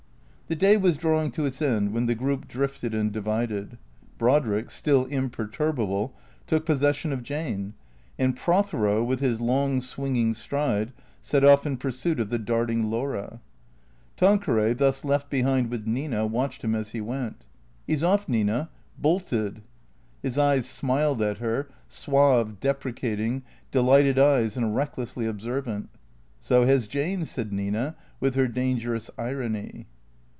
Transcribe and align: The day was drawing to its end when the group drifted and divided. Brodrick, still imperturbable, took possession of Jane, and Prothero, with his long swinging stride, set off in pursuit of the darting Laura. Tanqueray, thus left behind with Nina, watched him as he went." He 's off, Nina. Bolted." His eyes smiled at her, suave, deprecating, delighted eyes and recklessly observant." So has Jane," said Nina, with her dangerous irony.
The 0.47 0.55
day 0.57 0.75
was 0.75 0.97
drawing 0.97 1.31
to 1.31 1.45
its 1.45 1.61
end 1.61 1.93
when 1.93 2.07
the 2.07 2.13
group 2.15 2.45
drifted 2.45 2.93
and 2.93 3.09
divided. 3.09 3.77
Brodrick, 4.17 4.69
still 4.69 5.05
imperturbable, 5.05 6.13
took 6.45 6.65
possession 6.65 7.13
of 7.13 7.23
Jane, 7.23 7.73
and 8.19 8.35
Prothero, 8.35 9.01
with 9.01 9.21
his 9.21 9.39
long 9.39 9.79
swinging 9.79 10.33
stride, 10.33 10.91
set 11.21 11.45
off 11.45 11.65
in 11.65 11.77
pursuit 11.77 12.19
of 12.19 12.27
the 12.29 12.37
darting 12.37 12.89
Laura. 12.91 13.39
Tanqueray, 14.17 14.73
thus 14.73 15.05
left 15.05 15.29
behind 15.29 15.69
with 15.71 15.87
Nina, 15.87 16.27
watched 16.27 16.65
him 16.65 16.75
as 16.75 16.89
he 16.89 16.99
went." 16.99 17.45
He 17.87 17.95
's 17.95 18.03
off, 18.03 18.27
Nina. 18.27 18.69
Bolted." 18.97 19.61
His 20.21 20.37
eyes 20.37 20.65
smiled 20.65 21.21
at 21.21 21.37
her, 21.37 21.69
suave, 21.87 22.59
deprecating, 22.59 23.43
delighted 23.71 24.19
eyes 24.19 24.57
and 24.57 24.75
recklessly 24.75 25.25
observant." 25.25 25.87
So 26.41 26.65
has 26.65 26.87
Jane," 26.89 27.23
said 27.23 27.53
Nina, 27.53 27.95
with 28.19 28.35
her 28.35 28.49
dangerous 28.49 29.09
irony. 29.17 29.87